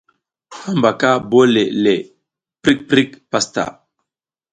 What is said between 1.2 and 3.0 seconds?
bole le, prik